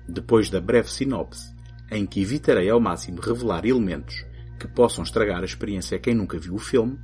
Depois 0.09 0.49
da 0.49 0.61
breve 0.61 0.91
sinopse, 0.91 1.53
em 1.91 2.07
que 2.07 2.21
evitarei 2.21 2.71
ao 2.71 2.81
máximo 2.81 3.21
revelar 3.21 3.65
elementos 3.65 4.25
que 4.59 4.69
possam 4.69 5.03
estragar 5.03 5.43
a 5.43 5.45
experiência 5.45 5.97
a 5.97 6.01
quem 6.01 6.15
nunca 6.15 6.39
viu 6.39 6.55
o 6.55 6.59
filme, 6.59 6.99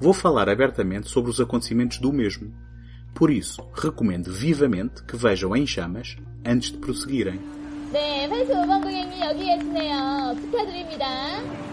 vou 0.00 0.12
falar 0.12 0.48
abertamente 0.48 1.08
sobre 1.08 1.30
os 1.30 1.40
acontecimentos 1.40 1.98
do 1.98 2.12
mesmo. 2.12 2.52
Por 3.14 3.30
isso, 3.30 3.62
recomendo 3.74 4.32
vivamente 4.32 5.04
que 5.04 5.16
vejam 5.16 5.54
em 5.54 5.66
chamas 5.66 6.16
antes 6.44 6.72
de 6.72 6.78
prosseguirem. 6.78 7.61
네, 7.92 8.26
85번 8.28 8.82
고객님 8.82 9.20
여기 9.20 9.44
계시네요. 9.44 10.34
축하드립니다. 10.40 11.06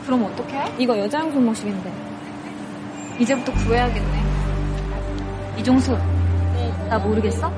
그럼 0.05 0.25
어떡해? 0.25 0.75
이거 0.77 0.97
여자용 0.99 1.31
손모식인데. 1.31 1.93
이제부터 3.19 3.53
구해야겠네. 3.53 4.23
이종수, 5.59 5.97
나 6.89 6.99
모르겠어? 6.99 7.49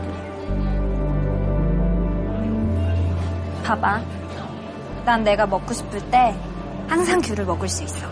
봐봐. 3.63 4.01
난 5.05 5.23
내가 5.23 5.47
먹고 5.47 5.73
싶을 5.73 5.99
때 6.11 6.35
항상 6.87 7.19
귤을 7.21 7.45
먹을 7.45 7.67
수 7.67 7.83
있어. 7.83 8.07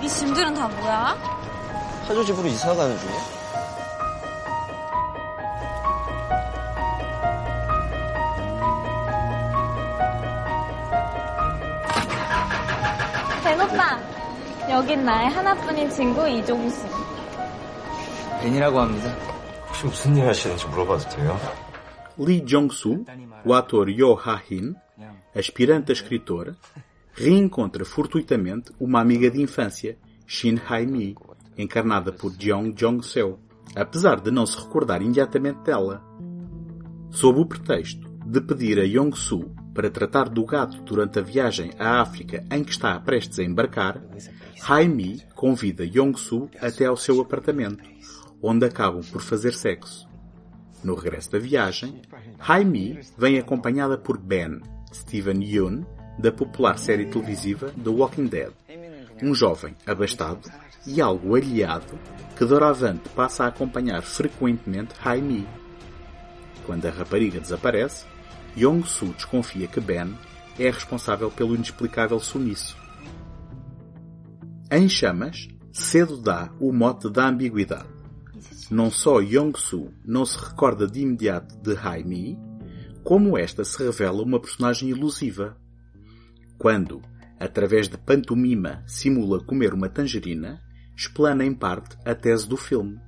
이 0.00 0.08
짐들은 0.08 0.54
다 0.54 0.68
뭐야? 0.68 1.16
사조 2.06 2.24
집으로 2.24 2.46
이사 2.48 2.74
가는 2.74 2.96
중이야? 2.98 3.41
벤 13.51 13.59
오빠, 13.61 13.99
여긴 14.69 15.03
나의 15.05 15.29
하나뿐인 15.29 15.89
친구 15.89 16.27
이종수. 16.27 16.87
벤이라고 18.41 18.79
합니다. 18.79 19.15
혹시 19.67 19.85
무슨 19.85 20.15
일 20.15 20.27
하시는지 20.27 20.67
물어봐도 20.67 21.09
돼요? 21.09 21.37
Lee 22.19 22.43
Jong-soo, 22.45 23.05
o 23.45 23.55
ator 23.55 23.89
Yo 23.89 24.15
Ha-hin, 24.15 24.75
aspirante 25.35 25.91
a 25.91 25.93
escritor, 25.93 26.55
reencontra 27.15 27.85
fortuitamente 27.85 28.73
uma 28.79 29.01
amiga 29.01 29.29
de 29.29 29.39
infância, 29.41 29.97
Shin 30.25 30.59
Hai-mi, 30.67 31.15
encarnada 31.57 32.11
por 32.11 32.31
Jeong 32.31 32.73
Jong-seo, 32.73 33.37
apesar 33.75 34.19
de 34.19 34.31
não 34.31 34.45
se 34.47 34.59
recordar 34.59 35.01
imediatamente 35.01 35.59
dela. 35.61 36.01
Sob 37.11 37.39
o 37.39 37.45
pretexto 37.45 38.07
de 38.25 38.41
pedir 38.41 38.79
a 38.79 38.83
Yong-soo 38.83 39.51
para 39.74 39.90
tratar 39.90 40.28
do 40.28 40.44
gato 40.44 40.82
durante 40.82 41.18
a 41.18 41.22
viagem 41.22 41.70
à 41.78 42.00
África 42.00 42.44
em 42.50 42.62
que 42.62 42.70
está 42.70 42.98
prestes 43.00 43.38
a 43.38 43.44
embarcar, 43.44 44.02
Hai-mi 44.64 45.20
convida 45.34 45.84
Yong-soo 45.84 46.48
até 46.60 46.86
ao 46.86 46.96
seu 46.96 47.20
apartamento, 47.20 47.82
onde 48.40 48.64
acabam 48.64 49.02
por 49.10 49.20
fazer 49.20 49.54
sexo. 49.54 50.08
No 50.84 50.94
regresso 50.94 51.32
da 51.32 51.38
viagem, 51.38 52.00
Hai-mi 52.38 53.00
vem 53.18 53.38
acompanhada 53.38 53.98
por 53.98 54.18
Ben, 54.18 54.60
Steven 54.92 55.42
Yeun, 55.42 55.84
da 56.18 56.30
popular 56.30 56.78
série 56.78 57.06
televisiva 57.06 57.72
The 57.82 57.90
Walking 57.90 58.26
Dead, 58.26 58.52
um 59.22 59.34
jovem 59.34 59.74
abastado 59.86 60.48
e 60.86 61.00
algo 61.00 61.34
aliado 61.34 61.98
que 62.36 62.44
doravante 62.44 63.08
passa 63.10 63.44
a 63.44 63.48
acompanhar 63.48 64.02
frequentemente 64.02 64.94
Hai-mi. 65.02 65.46
Quando 66.66 66.86
a 66.86 66.90
rapariga 66.90 67.40
desaparece, 67.40 68.06
Yong-soo 68.56 69.14
desconfia 69.14 69.66
que 69.66 69.80
Ben 69.80 70.14
é 70.58 70.70
responsável 70.70 71.30
pelo 71.30 71.54
inexplicável 71.54 72.18
sumiço. 72.20 72.76
Em 74.70 74.88
chamas, 74.88 75.48
cedo 75.72 76.16
dá 76.16 76.52
o 76.60 76.72
mote 76.72 77.10
da 77.10 77.28
ambiguidade. 77.28 77.88
Não 78.70 78.90
só 78.90 79.20
Yong-soo 79.20 79.92
não 80.04 80.24
se 80.24 80.38
recorda 80.38 80.86
de 80.86 81.00
imediato 81.00 81.56
de 81.56 81.76
Hai-mi, 81.76 82.38
como 83.02 83.36
esta 83.36 83.64
se 83.64 83.82
revela 83.82 84.22
uma 84.22 84.40
personagem 84.40 84.88
ilusiva. 84.88 85.56
Quando, 86.58 87.02
através 87.40 87.88
de 87.88 87.98
pantomima, 87.98 88.82
simula 88.86 89.42
comer 89.44 89.74
uma 89.74 89.88
tangerina, 89.88 90.60
explana 90.96 91.44
em 91.44 91.52
parte 91.52 91.96
a 92.04 92.14
tese 92.14 92.48
do 92.48 92.56
filme. 92.56 93.00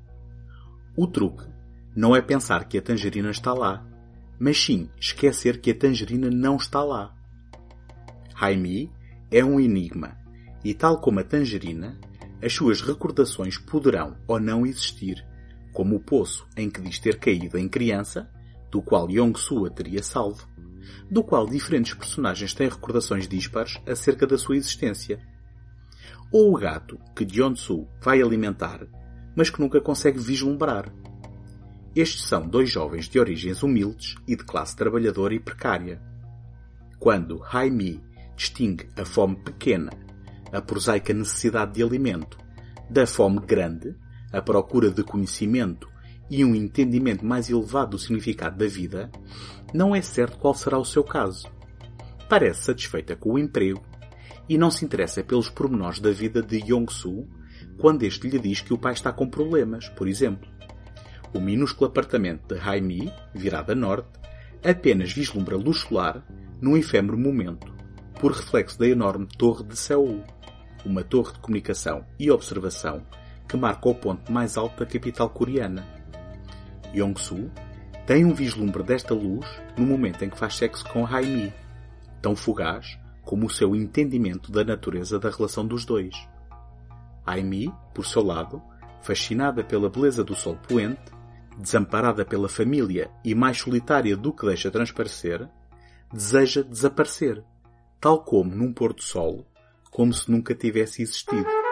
O 0.97 1.07
truque 1.07 1.45
não 1.95 2.15
é 2.15 2.21
pensar 2.21 2.65
que 2.65 2.79
a 2.79 2.83
tangerina 2.83 3.31
está 3.31 3.53
lá, 3.53 3.87
mas 4.39 4.63
sim 4.63 4.89
esquecer 5.01 5.61
que 5.61 5.71
a 5.71 5.75
tangerina 5.75 6.31
não 6.31 6.57
está 6.57 6.83
lá. 6.83 7.15
Jaime 8.39 8.93
é 9.31 9.45
um 9.45 9.61
enigma 9.61 10.17
e, 10.65 10.75
tal 10.75 11.01
como 11.01 11.21
a 11.21 11.25
tangerina, 11.25 11.99
as 12.43 12.53
suas 12.53 12.81
recordações 12.81 13.59
poderão 13.59 14.17
ou 14.27 14.41
não 14.41 14.67
existir, 14.67 15.25
como 15.73 15.97
o 15.97 16.01
poço 16.01 16.47
em 16.57 16.69
que 16.69 16.81
diz 16.81 16.99
ter 16.99 17.19
caído 17.19 17.59
em 17.59 17.69
criança, 17.69 18.31
do 18.71 18.83
qual 18.83 19.11
Yong-soo 19.11 19.67
a 19.67 19.71
teria 19.71 20.03
salvo, 20.03 20.49
do 21.11 21.23
qual 21.23 21.47
diferentes 21.47 21.95
personagens 21.95 22.55
têm 22.55 22.69
recordações 22.69 23.29
dispares 23.29 23.81
acerca 23.87 24.27
da 24.27 24.37
sua 24.37 24.57
existência. 24.57 25.21
Ou 26.33 26.53
o 26.55 26.59
gato 26.59 26.99
que 27.15 27.27
Jeon-soo 27.27 27.89
vai 28.03 28.21
alimentar, 28.21 28.87
mas 29.37 29.51
que 29.51 29.61
nunca 29.61 29.81
consegue 29.81 30.19
vislumbrar. 30.19 30.93
Estes 31.95 32.25
são 32.25 32.47
dois 32.49 32.71
jovens 32.71 33.09
de 33.09 33.21
origens 33.21 33.63
humildes 33.63 34.17
e 34.27 34.35
de 34.35 34.43
classe 34.43 34.75
trabalhadora 34.75 35.33
e 35.33 35.39
precária. 35.39 36.03
Quando 36.99 37.41
Hai-mi 37.45 38.03
distingue 38.37 38.89
a 38.97 39.05
fome 39.05 39.37
pequena, 39.37 39.93
a 40.53 40.61
prosaica 40.61 41.15
necessidade 41.15 41.75
de 41.75 41.83
alimento, 41.85 42.37
da 42.91 43.07
fome 43.07 43.39
grande, 43.39 43.95
a 44.33 44.43
procura 44.43 44.91
de 44.91 45.05
conhecimento 45.05 45.89
e 46.29 46.45
um 46.45 46.55
entendimento 46.55 47.25
mais 47.25 47.49
elevado 47.49 47.93
do 47.93 47.99
significado 47.99 48.59
da 48.59 48.67
vida, 48.67 49.09
não 49.73 49.95
é 49.95 50.03
certo 50.03 50.39
qual 50.39 50.55
será 50.55 50.79
o 50.79 50.85
seu 50.85 51.05
caso. 51.05 51.49
Parece 52.29 52.63
satisfeita 52.63 53.15
com 53.15 53.35
o 53.35 53.39
emprego 53.39 53.83
e 54.49 54.59
não 54.59 54.71
se 54.71 54.85
interessa 54.85 55.23
pelos 55.23 55.49
pormenores 55.49 56.01
da 56.01 56.11
vida 56.11 56.43
de 56.43 56.59
Yong-soo 56.59 57.29
quando 57.79 58.03
este 58.03 58.29
lhe 58.29 58.39
diz 58.39 58.61
que 58.61 58.75
o 58.75 58.79
pai 58.79 58.95
está 58.95 59.13
com 59.13 59.29
problemas, 59.29 59.89
por 59.91 60.09
exemplo. 60.09 60.54
O 61.35 61.41
minúsculo 61.41 61.91
apartamento 61.91 62.55
de 62.55 62.61
Hai-mi, 62.61 63.13
virado 63.35 63.73
a 63.73 63.75
norte, 63.75 64.09
apenas 64.65 65.13
vislumbra 65.13 65.57
luz 65.57 65.81
solar 65.81 66.25
num 66.61 66.77
efêmero 66.77 67.19
momento, 67.19 67.75
por 68.21 68.31
reflexo 68.31 68.79
da 68.79 68.87
enorme 68.87 69.27
torre 69.27 69.65
de 69.65 69.77
Seul, 69.77 70.23
uma 70.87 71.03
torre 71.03 71.33
de 71.33 71.41
comunicação 71.41 72.07
e 72.21 72.31
observação 72.31 73.05
que 73.49 73.57
marca 73.57 73.89
o 73.89 73.95
ponto 73.97 74.31
mais 74.33 74.57
alto 74.57 74.79
da 74.79 74.87
capital 74.87 75.29
coreana. 75.29 75.85
Yong-soo 76.95 77.51
tem 78.07 78.25
um 78.25 78.33
vislumbre 78.33 78.85
desta 78.85 79.13
luz 79.13 79.47
no 79.77 79.85
momento 79.85 80.25
em 80.25 80.31
que 80.31 80.39
faz 80.39 80.55
sexo 80.55 80.89
com 80.89 81.05
Hai-mi, 81.05 81.53
tão 82.23 82.37
fugaz 82.37 82.97
como 83.23 83.47
o 83.47 83.51
seu 83.51 83.75
entendimento 83.75 84.53
da 84.53 84.63
natureza 84.63 85.19
da 85.19 85.31
relação 85.31 85.67
dos 85.67 85.85
dois. 85.85 86.15
Hai-mi, 87.27 87.75
por 87.93 88.07
seu 88.07 88.23
lado, 88.23 88.63
fascinada 89.03 89.65
pela 89.65 89.91
beleza 89.91 90.23
do 90.23 90.35
sol 90.35 90.57
poente, 90.69 91.13
desamparada 91.59 92.25
pela 92.25 92.49
família 92.49 93.11
e 93.25 93.35
mais 93.35 93.59
solitária 93.59 94.17
do 94.17 94.33
que 94.33 94.47
deixa 94.47 94.71
transparecer, 94.71 95.49
deseja 96.13 96.63
desaparecer, 96.63 97.43
tal 98.01 98.23
como 98.23 98.55
num 98.55 98.73
pôr 98.73 98.93
do 98.93 99.03
sol, 99.03 99.47
como 99.91 100.13
se 100.13 100.31
nunca 100.31 100.55
tivesse 100.55 101.03
existido. 101.03 101.64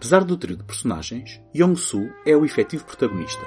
Apesar 0.00 0.24
do 0.24 0.34
trio 0.34 0.56
de 0.56 0.64
personagens, 0.64 1.42
Yong-soo 1.54 2.10
é 2.24 2.34
o 2.34 2.42
efetivo 2.42 2.86
protagonista. 2.86 3.44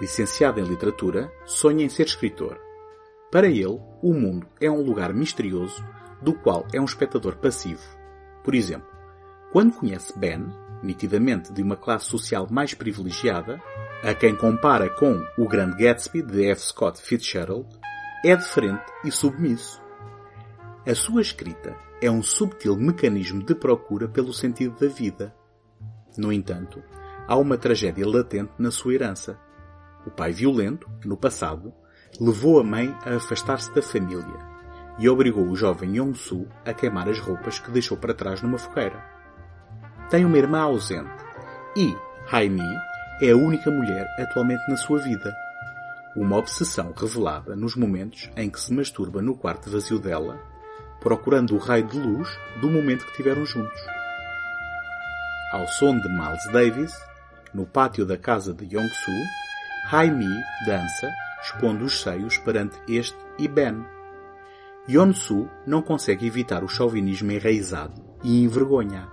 Licenciado 0.00 0.58
em 0.58 0.64
literatura, 0.64 1.30
sonha 1.44 1.84
em 1.84 1.90
ser 1.90 2.06
escritor. 2.06 2.58
Para 3.30 3.48
ele, 3.48 3.78
o 4.02 4.14
mundo 4.14 4.46
é 4.58 4.70
um 4.70 4.80
lugar 4.80 5.12
misterioso 5.12 5.84
do 6.22 6.32
qual 6.32 6.66
é 6.72 6.80
um 6.80 6.86
espectador 6.86 7.36
passivo. 7.36 7.82
Por 8.42 8.54
exemplo, 8.54 8.88
quando 9.52 9.74
conhece 9.74 10.18
Ben, 10.18 10.46
nitidamente 10.82 11.52
de 11.52 11.62
uma 11.62 11.76
classe 11.76 12.06
social 12.06 12.48
mais 12.50 12.72
privilegiada, 12.72 13.60
a 14.02 14.14
quem 14.14 14.34
compara 14.34 14.88
com 14.88 15.22
o 15.36 15.46
Grande 15.46 15.76
Gatsby 15.76 16.22
de 16.22 16.46
F. 16.46 16.62
Scott 16.62 16.98
Fitzgerald, 16.98 17.68
é 18.24 18.34
diferente 18.34 18.86
e 19.04 19.10
submisso. 19.10 19.82
A 20.86 20.94
sua 20.94 21.20
escrita 21.20 21.76
é 22.00 22.10
um 22.10 22.22
subtil 22.22 22.74
mecanismo 22.74 23.44
de 23.44 23.54
procura 23.54 24.08
pelo 24.08 24.32
sentido 24.32 24.80
da 24.80 24.88
vida 24.90 25.34
no 26.16 26.32
entanto, 26.32 26.82
há 27.26 27.36
uma 27.36 27.58
tragédia 27.58 28.06
latente 28.06 28.52
na 28.58 28.70
sua 28.70 28.94
herança. 28.94 29.38
O 30.06 30.10
pai 30.10 30.32
violento, 30.32 30.88
no 31.04 31.16
passado, 31.16 31.72
levou 32.20 32.60
a 32.60 32.64
mãe 32.64 32.94
a 33.04 33.16
afastar-se 33.16 33.74
da 33.74 33.82
família 33.82 34.54
e 34.98 35.08
obrigou 35.08 35.44
o 35.44 35.56
jovem 35.56 35.96
Yong-Su 35.96 36.46
a 36.64 36.72
queimar 36.72 37.08
as 37.08 37.18
roupas 37.18 37.58
que 37.58 37.70
deixou 37.70 37.96
para 37.96 38.14
trás 38.14 38.40
numa 38.42 38.58
fogueira. 38.58 39.04
Tem 40.08 40.24
uma 40.24 40.38
irmã 40.38 40.60
ausente 40.60 41.10
e 41.76 41.96
Haimi 42.30 42.62
é 43.20 43.30
a 43.30 43.36
única 43.36 43.70
mulher 43.70 44.06
atualmente 44.18 44.62
na 44.68 44.76
sua 44.76 44.98
vida. 45.00 45.34
Uma 46.16 46.36
obsessão 46.36 46.92
revelada 46.96 47.56
nos 47.56 47.74
momentos 47.74 48.30
em 48.36 48.48
que 48.48 48.60
se 48.60 48.72
masturba 48.72 49.20
no 49.20 49.36
quarto 49.36 49.68
vazio 49.68 49.98
dela, 49.98 50.38
procurando 51.00 51.54
o 51.56 51.58
raio 51.58 51.88
de 51.88 51.98
luz 51.98 52.28
do 52.60 52.70
momento 52.70 53.04
que 53.06 53.16
tiveram 53.16 53.44
juntos 53.44 53.80
ao 55.54 55.68
som 55.68 55.98
de 55.98 56.08
Miles 56.08 56.44
Davis, 56.52 56.92
no 57.52 57.64
pátio 57.64 58.04
da 58.04 58.16
casa 58.16 58.52
de 58.52 58.64
Yong-soo, 58.64 59.24
Hai-mi 59.86 60.42
dança, 60.64 61.14
expondo 61.42 61.84
os 61.84 62.00
seios 62.00 62.38
perante 62.38 62.80
este 62.88 63.18
e 63.38 63.46
Ben. 63.46 63.84
Yeon-soo 64.88 65.46
não 65.66 65.82
consegue 65.82 66.26
evitar 66.26 66.64
o 66.64 66.68
chauvinismo 66.68 67.30
enraizado 67.30 68.02
e 68.22 68.42
envergonha. 68.42 69.06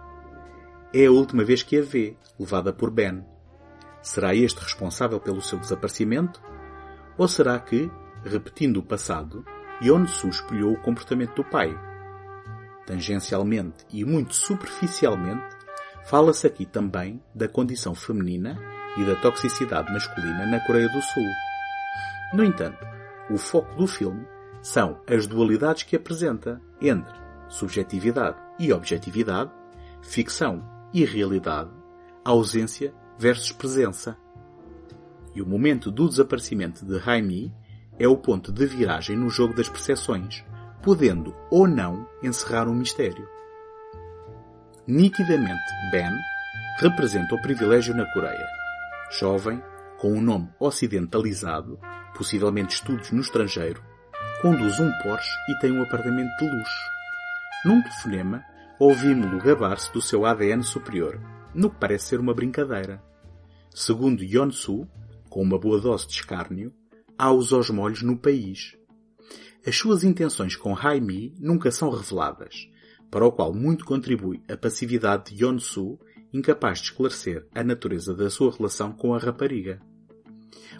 É 0.93 1.07
a 1.07 1.11
última 1.11 1.43
vez 1.43 1.61
que 1.61 1.77
a 1.77 1.83
vê, 1.83 2.15
levada 2.39 2.71
por 2.71 2.89
Ben. 2.89 3.25
Será 4.01 4.33
este 4.33 4.61
responsável 4.61 5.19
pelo 5.19 5.41
seu 5.41 5.59
desaparecimento? 5.59 6.41
Ou 7.17 7.27
será 7.27 7.59
que, 7.59 7.91
repetindo 8.23 8.77
o 8.77 8.83
passado, 8.83 9.45
Yeon-soo 9.81 10.29
espelhou 10.29 10.71
o 10.71 10.81
comportamento 10.81 11.35
do 11.35 11.43
pai? 11.43 11.77
Tangencialmente 12.87 13.85
e 13.91 14.05
muito 14.05 14.33
superficialmente, 14.33 15.60
Fala-se 16.05 16.47
aqui 16.47 16.65
também 16.65 17.21
da 17.33 17.47
condição 17.47 17.95
feminina 17.95 18.57
e 18.97 19.05
da 19.05 19.15
toxicidade 19.15 19.91
masculina 19.93 20.45
na 20.45 20.59
Coreia 20.59 20.89
do 20.89 21.01
Sul. 21.01 21.27
No 22.33 22.43
entanto, 22.43 22.85
o 23.29 23.37
foco 23.37 23.75
do 23.75 23.87
filme 23.87 24.25
são 24.61 24.99
as 25.07 25.25
dualidades 25.25 25.83
que 25.83 25.95
apresenta 25.95 26.61
entre 26.81 27.13
subjetividade 27.47 28.37
e 28.59 28.71
objetividade, 28.71 29.51
ficção 30.01 30.63
e 30.93 31.05
realidade, 31.05 31.69
ausência 32.23 32.93
versus 33.17 33.51
presença. 33.51 34.17
E 35.33 35.41
o 35.41 35.45
momento 35.45 35.91
do 35.91 36.09
desaparecimento 36.09 36.85
de 36.85 36.99
Jaime 36.99 37.53
é 37.97 38.07
o 38.07 38.17
ponto 38.17 38.51
de 38.51 38.65
viragem 38.65 39.15
no 39.15 39.29
jogo 39.29 39.53
das 39.53 39.69
percepções, 39.69 40.43
podendo 40.81 41.35
ou 41.49 41.67
não 41.67 42.07
encerrar 42.23 42.67
um 42.67 42.73
mistério. 42.73 43.27
Nitidamente, 44.93 45.71
Ben 45.89 46.11
representa 46.81 47.33
o 47.33 47.41
privilégio 47.41 47.95
na 47.95 48.05
Coreia. 48.11 48.45
Jovem, 49.09 49.63
com 49.97 50.11
um 50.11 50.19
nome 50.19 50.49
ocidentalizado, 50.59 51.79
possivelmente 52.13 52.75
estudos 52.75 53.09
no 53.09 53.21
estrangeiro, 53.21 53.81
conduz 54.41 54.81
um 54.81 54.91
Porsche 55.01 55.31
e 55.47 55.57
tem 55.59 55.71
um 55.71 55.81
apartamento 55.81 56.37
de 56.37 56.43
luxo. 56.43 56.89
Num 57.63 57.81
telefonema, 57.81 58.43
ouvimos-lo 58.77 59.37
gabar-se 59.37 59.93
do 59.93 60.01
seu 60.01 60.25
ADN 60.25 60.61
superior, 60.61 61.21
no 61.55 61.69
que 61.69 61.79
parece 61.79 62.07
ser 62.07 62.19
uma 62.19 62.33
brincadeira. 62.33 63.01
Segundo 63.73 64.25
Yeon-soo, 64.25 64.85
com 65.29 65.41
uma 65.41 65.57
boa 65.57 65.79
dose 65.79 66.05
de 66.05 66.15
escárnio, 66.15 66.73
há 67.17 67.31
os 67.31 67.53
aos 67.53 67.69
molhos 67.69 68.01
no 68.01 68.17
país. 68.17 68.75
As 69.65 69.77
suas 69.77 70.03
intenções 70.03 70.57
com 70.57 70.75
Haimi 70.75 71.33
nunca 71.39 71.71
são 71.71 71.89
reveladas, 71.91 72.67
para 73.11 73.25
o 73.25 73.31
qual 73.31 73.53
muito 73.53 73.83
contribui 73.83 74.41
a 74.49 74.55
passividade 74.55 75.35
de 75.35 75.43
Yeon-soo, 75.43 75.99
incapaz 76.33 76.79
de 76.79 76.85
esclarecer 76.85 77.45
a 77.53 77.61
natureza 77.61 78.15
da 78.15 78.29
sua 78.29 78.55
relação 78.55 78.93
com 78.93 79.13
a 79.13 79.19
rapariga. 79.19 79.81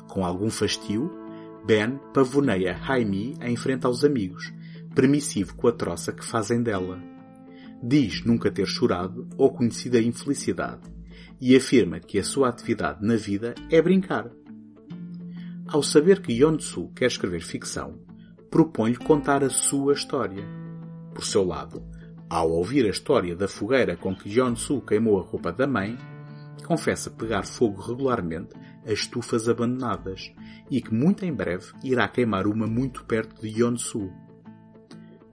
Com 0.08 0.26
algum 0.26 0.50
fastio, 0.50 1.12
Ben 1.66 2.00
pavoneia 2.14 2.80
Haimi 2.88 3.36
em 3.42 3.56
frente 3.58 3.86
aos 3.86 4.06
amigos, 4.06 4.52
permissivo 4.96 5.56
com 5.56 5.68
a 5.68 5.72
troça 5.74 6.14
que 6.14 6.26
fazem 6.26 6.64
dela. 6.64 7.00
Diz 7.84 8.24
nunca 8.24 8.50
ter 8.50 8.66
chorado 8.66 9.28
ou 9.38 9.52
conhecido 9.52 9.98
a 9.98 10.02
infelicidade 10.02 10.90
e 11.40 11.56
afirma 11.56 12.00
que 12.00 12.18
a 12.18 12.24
sua 12.24 12.48
atividade 12.48 13.06
na 13.06 13.16
vida 13.16 13.54
é 13.70 13.82
brincar. 13.82 14.32
Ao 15.68 15.84
saber 15.84 16.22
que 16.22 16.32
Yeon-soo 16.32 16.92
quer 16.94 17.08
escrever 17.08 17.42
ficção, 17.42 18.00
propõe-lhe 18.50 18.98
contar 18.98 19.44
a 19.44 19.50
sua 19.50 19.94
história. 19.94 20.46
Por 21.14 21.24
seu 21.24 21.44
lado, 21.44 21.84
ao 22.32 22.50
ouvir 22.50 22.86
a 22.86 22.90
história 22.90 23.36
da 23.36 23.46
fogueira 23.46 23.98
com 23.98 24.16
que 24.16 24.30
Jeon-soo 24.30 24.80
queimou 24.82 25.20
a 25.20 25.22
roupa 25.22 25.52
da 25.52 25.68
mãe, 25.68 25.98
confessa 26.66 27.10
pegar 27.10 27.44
fogo 27.44 27.82
regularmente 27.82 28.56
a 28.86 28.94
estufas 28.94 29.50
abandonadas 29.50 30.32
e 30.70 30.82
que 30.82 30.94
muito 30.94 31.26
em 31.26 31.34
breve 31.34 31.74
irá 31.84 32.08
queimar 32.08 32.48
uma 32.48 32.66
muito 32.66 33.04
perto 33.04 33.42
de 33.42 33.50
Yeon-soo. 33.50 34.10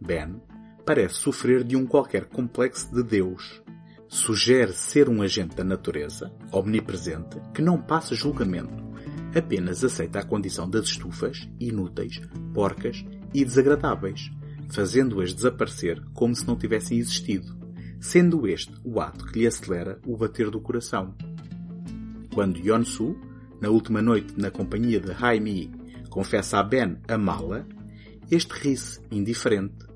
Ben 0.00 0.42
parece 0.84 1.14
sofrer 1.14 1.62
de 1.62 1.76
um 1.76 1.87
qualquer 1.87 2.24
complexo 2.24 2.92
de 2.92 3.04
Deus. 3.04 3.62
Sugere 4.08 4.72
ser 4.72 5.08
um 5.08 5.22
agente 5.22 5.54
da 5.54 5.62
natureza, 5.62 6.32
omnipresente, 6.50 7.40
que 7.54 7.62
não 7.62 7.80
passa 7.80 8.16
julgamento, 8.16 8.82
apenas 9.37 9.84
aceita 9.84 10.18
a 10.18 10.24
condição 10.24 10.68
das 10.68 10.87
estufas, 10.87 11.48
inúteis, 11.61 12.20
porcas 12.52 13.04
e 13.32 13.44
desagradáveis, 13.44 14.32
fazendo-as 14.70 15.33
desaparecer 15.33 16.02
como 16.12 16.35
se 16.35 16.46
não 16.46 16.57
tivessem 16.57 16.98
existido, 16.98 17.57
sendo 18.00 18.46
este 18.46 18.72
o 18.85 19.00
ato 19.00 19.24
que 19.26 19.40
lhe 19.40 19.46
acelera 19.46 19.98
o 20.07 20.16
bater 20.16 20.50
do 20.50 20.61
coração. 20.61 21.14
Quando 22.33 22.59
Yeon-soo, 22.59 23.18
na 23.61 23.68
última 23.68 24.00
noite 24.00 24.35
na 24.37 24.50
companhia 24.50 25.00
de 25.00 25.12
Hae-mi, 25.12 25.72
confessa 26.09 26.59
a 26.59 26.62
Ben 26.62 26.98
amá-la, 27.09 27.66
este 28.31 28.52
ri-se 28.52 29.00
indiferente. 29.11 29.87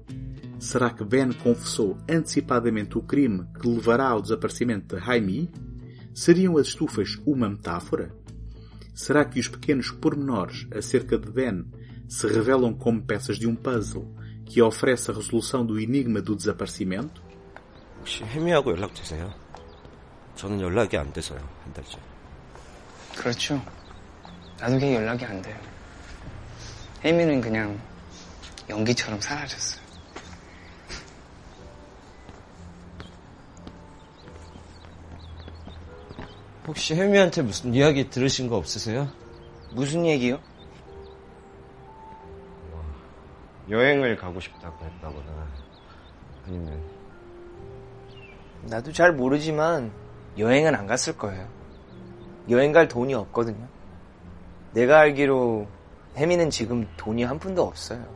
Será 0.59 0.91
que 0.91 1.05
Ben 1.05 1.33
confessou 1.33 1.99
antecipadamente 2.09 2.97
o 2.97 3.03
crime 3.03 3.47
que 3.61 3.69
levará 3.69 4.09
ao 4.09 4.23
desaparecimento 4.23 4.97
de 4.97 5.03
Hae-mi? 5.03 5.51
Seriam 6.15 6.57
as 6.57 6.69
estufas 6.69 7.19
uma 7.27 7.49
metáfora? 7.49 8.15
Será 8.95 9.25
que 9.25 9.41
os 9.41 9.49
pequenos 9.49 9.91
pormenores 9.91 10.67
acerca 10.71 11.19
de 11.19 11.31
Ben 11.31 11.65
se 12.09 12.27
revelam 12.27 12.75
como 12.75 13.03
peças 13.03 13.39
de 13.39 13.47
um 13.47 13.55
puzzle 13.55 14.15
que 14.47 14.61
oferece 14.63 15.11
a 15.11 15.15
resolução 15.15 15.65
do 15.65 15.79
enigma 15.81 16.21
do 16.21 16.37
desaparecimento? 16.37 17.23
혹시 17.99 18.25
혜미하고 18.25 18.73
연락되세요? 18.73 19.33
저는 20.35 20.61
연락이 20.61 20.97
안 20.97 21.13
돼서요, 21.13 21.39
한 21.65 21.73
달째. 21.73 21.99
그렇죠. 23.17 23.63
나도 24.59 24.79
걔 24.79 24.95
연락이 24.95 25.25
안 25.25 25.41
돼요. 25.41 25.57
혜미는 27.05 27.41
그냥 27.41 27.79
연기처럼 28.69 29.21
사라졌어요. 29.21 29.83
혹시 36.67 36.95
혜미한테 36.95 37.43
무슨 37.43 37.75
이야기 37.75 38.09
들으신 38.09 38.49
거 38.49 38.57
없으세요? 38.57 39.11
무슨 39.73 40.07
얘기요? 40.07 40.41
여행을 43.73 44.17
가고 44.17 44.39
싶다고 44.39 44.85
했다거나 44.85 45.49
아니면 46.47 46.83
나도 48.65 48.93
잘 48.93 49.13
모르지만 49.13 49.91
여행은 50.37 50.75
안 50.75 50.87
갔을 50.87 51.17
거예요. 51.17 51.49
여행 52.51 52.73
갈 52.73 52.87
돈이 52.87 53.15
없거든요. 53.15 53.67
내가 54.75 55.01
알기로 55.01 55.67
혜미는 56.17 56.51
지금 56.51 56.87
돈이 56.99 57.25
한 57.25 57.39
푼도 57.39 57.63
없어요. 57.63 58.07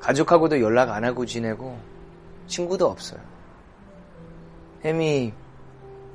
가족하고도 0.00 0.60
연락 0.60 0.90
안 0.90 1.04
하고 1.04 1.24
지내고 1.24 1.78
친구도 2.48 2.86
없어요. 2.86 3.20
혜미 4.84 5.32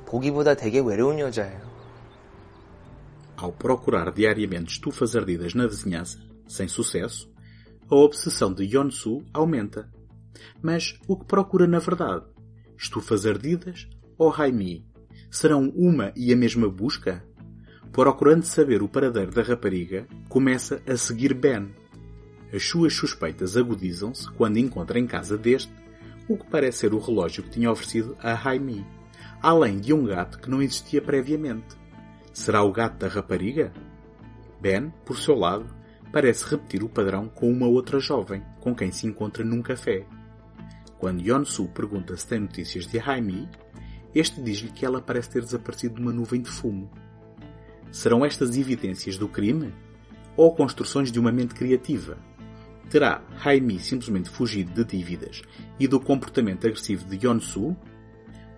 보기보다 0.06 0.56
되게 0.56 0.80
외로운 0.80 1.20
여자예요. 1.20 1.70
Ao 3.42 3.54
procurar 3.54 4.14
diariamente 4.14 4.74
estufas 4.74 5.16
ardidas 5.16 5.56
na 5.56 5.66
vizinhança, 5.66 6.20
sem 6.46 6.68
sucesso, 6.68 7.30
a 7.90 7.96
obsessão 7.96 8.54
de 8.54 8.64
Yonsu 8.66 9.24
aumenta. 9.34 9.90
Mas 10.62 11.00
o 11.08 11.18
que 11.18 11.26
procura 11.26 11.66
na 11.66 11.80
verdade? 11.80 12.26
Estufas 12.78 13.26
ardidas 13.26 13.90
ou 14.18 14.32
Haimi? 14.32 14.86
Serão 15.32 15.70
uma 15.76 16.14
e 16.16 16.32
a 16.32 16.36
mesma 16.36 16.70
busca? 16.70 17.26
Procurando 17.92 18.44
saber 18.44 18.84
o 18.84 18.88
paradeiro 18.88 19.32
da 19.32 19.42
rapariga, 19.42 20.08
começa 20.28 20.82
a 20.88 20.96
seguir 20.96 21.34
Ben. 21.34 21.74
As 22.54 22.64
suas 22.64 22.94
suspeitas 22.94 23.58
agudizam-se 23.58 24.30
quando 24.34 24.58
encontra 24.58 25.00
em 25.00 25.08
casa 25.08 25.38
deste 25.38 25.74
o 26.28 26.38
que 26.38 26.46
parece 26.46 26.80
ser 26.80 26.94
o 26.94 27.00
relógio 27.00 27.42
que 27.42 27.50
tinha 27.50 27.72
oferecido 27.72 28.16
a 28.20 28.34
Haimi, 28.34 28.86
além 29.42 29.80
de 29.80 29.94
um 29.94 30.06
gato 30.06 30.38
que 30.40 30.50
não 30.50 30.62
existia 30.62 31.02
previamente. 31.02 31.76
Será 32.32 32.62
o 32.62 32.72
gato 32.72 33.00
da 33.00 33.08
rapariga? 33.08 33.74
Ben, 34.62 34.94
por 35.04 35.18
seu 35.18 35.36
lado, 35.36 35.79
parece 36.12 36.46
repetir 36.46 36.84
o 36.84 36.90
padrão 36.90 37.28
com 37.28 37.52
uma 37.52 37.68
outra 37.68 38.00
jovem, 38.00 38.44
com 38.60 38.76
quem 38.76 38.92
se 38.92 39.08
encontra 39.08 39.44
num 39.44 39.62
café. 39.62 40.06
Quando 40.98 41.22
Yeon-su 41.22 41.68
pergunta 41.70 42.16
se 42.18 42.28
tem 42.28 42.40
notícias 42.40 42.86
de 42.86 43.00
Haimi, 43.00 43.48
este 44.14 44.42
diz-lhe 44.42 44.72
que 44.72 44.86
ela 44.86 45.02
parece 45.02 45.30
ter 45.30 45.42
desaparecido 45.42 45.96
de 45.96 46.02
uma 46.02 46.12
nuvem 46.12 46.42
de 46.42 46.50
fumo. 46.50 46.90
Serão 47.92 48.26
estas 48.26 48.58
evidências 48.58 49.18
do 49.18 49.28
crime? 49.28 49.74
Ou 50.36 50.54
construções 50.56 51.12
de 51.12 51.20
uma 51.20 51.32
mente 51.32 51.54
criativa? 51.54 52.18
Terá 52.90 53.22
Haimi 53.44 53.80
simplesmente 53.80 54.30
fugido 54.30 54.74
de 54.74 54.84
dívidas 54.84 55.42
e 55.80 55.88
do 55.88 56.00
comportamento 56.00 56.66
agressivo 56.66 57.06
de 57.06 57.24
Yeon-su? 57.24 57.76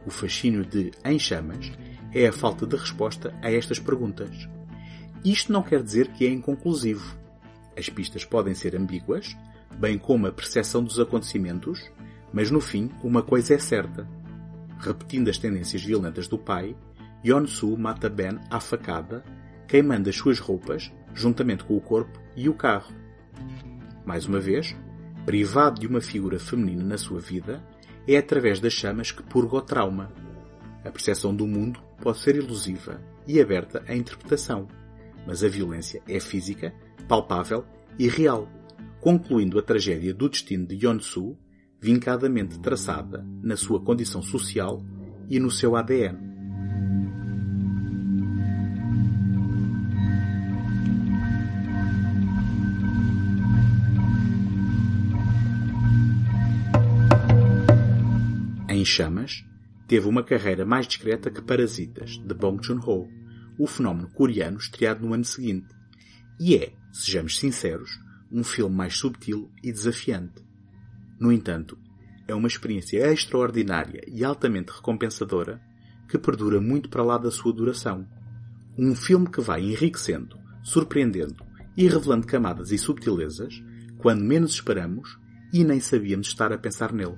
O 0.05 0.09
fascínio 0.09 0.65
de 0.65 0.91
Em 1.03 1.19
Chamas 1.19 1.71
é 2.13 2.27
a 2.27 2.31
falta 2.31 2.65
de 2.65 2.75
resposta 2.75 3.35
a 3.41 3.51
estas 3.51 3.77
perguntas. 3.77 4.47
Isto 5.23 5.51
não 5.51 5.61
quer 5.61 5.83
dizer 5.83 6.07
que 6.07 6.25
é 6.25 6.29
inconclusivo. 6.29 7.20
As 7.77 7.89
pistas 7.89 8.25
podem 8.25 8.53
ser 8.53 8.75
ambíguas, 8.75 9.35
bem 9.77 9.97
como 9.97 10.27
a 10.27 10.31
percepção 10.31 10.83
dos 10.83 10.99
acontecimentos, 10.99 11.91
mas 12.33 12.51
no 12.51 12.61
fim 12.61 12.89
uma 13.03 13.21
coisa 13.21 13.53
é 13.53 13.59
certa. 13.59 14.07
Repetindo 14.79 15.29
as 15.29 15.37
tendências 15.37 15.83
violentas 15.83 16.27
do 16.27 16.37
pai, 16.37 16.75
Yeon-su 17.23 17.77
mata 17.77 18.09
Ben 18.09 18.39
à 18.49 18.59
facada, 18.59 19.23
queimando 19.67 20.09
as 20.09 20.15
suas 20.15 20.39
roupas, 20.39 20.91
juntamente 21.13 21.63
com 21.63 21.77
o 21.77 21.81
corpo 21.81 22.19
e 22.35 22.49
o 22.49 22.53
carro. 22.53 22.93
Mais 24.05 24.25
uma 24.25 24.39
vez, 24.39 24.75
privado 25.25 25.79
de 25.79 25.87
uma 25.87 26.01
figura 26.01 26.39
feminina 26.39 26.83
na 26.83 26.97
sua 26.97 27.19
vida, 27.19 27.63
é 28.07 28.17
através 28.17 28.59
das 28.59 28.73
chamas 28.73 29.11
que 29.11 29.21
purga 29.21 29.57
o 29.57 29.61
trauma. 29.61 30.11
A 30.83 30.89
percepção 30.89 31.35
do 31.35 31.45
mundo 31.45 31.79
pode 32.01 32.17
ser 32.19 32.35
ilusiva 32.35 32.99
e 33.27 33.39
aberta 33.39 33.83
à 33.87 33.95
interpretação, 33.95 34.67
mas 35.25 35.43
a 35.43 35.47
violência 35.47 36.01
é 36.07 36.19
física, 36.19 36.73
palpável 37.11 37.65
e 37.99 38.07
real, 38.07 38.47
concluindo 39.01 39.59
a 39.59 39.61
tragédia 39.61 40.13
do 40.13 40.29
destino 40.29 40.65
de 40.65 40.77
Yeon-su, 40.77 41.37
vincadamente 41.77 42.57
traçada 42.57 43.21
na 43.43 43.57
sua 43.57 43.81
condição 43.81 44.21
social 44.21 44.81
e 45.27 45.37
no 45.37 45.51
seu 45.51 45.75
ADN. 45.75 46.17
Em 58.69 58.85
Chamas, 58.85 59.43
teve 59.85 60.07
uma 60.07 60.23
carreira 60.23 60.65
mais 60.65 60.87
discreta 60.87 61.29
que 61.29 61.41
Parasitas, 61.41 62.11
de 62.11 62.33
Bong 62.33 62.65
Joon-ho, 62.65 63.09
o 63.59 63.67
fenómeno 63.67 64.09
coreano 64.13 64.57
estreado 64.57 65.05
no 65.05 65.13
ano 65.13 65.25
seguinte, 65.25 65.67
e 66.39 66.55
é, 66.55 66.71
sejamos 66.91 67.37
sinceros, 67.37 67.99
um 68.31 68.43
filme 68.43 68.75
mais 68.75 68.97
subtil 68.97 69.51
e 69.63 69.71
desafiante. 69.71 70.41
No 71.19 71.31
entanto, 71.31 71.77
é 72.27 72.33
uma 72.33 72.47
experiência 72.47 73.11
extraordinária 73.11 74.01
e 74.07 74.23
altamente 74.23 74.71
recompensadora 74.71 75.61
que 76.07 76.17
perdura 76.17 76.59
muito 76.59 76.89
para 76.89 77.03
lá 77.03 77.17
da 77.17 77.31
sua 77.31 77.53
duração. 77.53 78.07
Um 78.77 78.95
filme 78.95 79.29
que 79.29 79.41
vai 79.41 79.61
enriquecendo, 79.61 80.37
surpreendendo 80.63 81.43
e 81.75 81.87
revelando 81.87 82.27
camadas 82.27 82.71
e 82.71 82.77
subtilezas 82.77 83.61
quando 83.97 84.23
menos 84.23 84.51
esperamos 84.51 85.17
e 85.53 85.63
nem 85.63 85.79
sabíamos 85.79 86.27
estar 86.27 86.51
a 86.51 86.57
pensar 86.57 86.91
nele. 86.91 87.17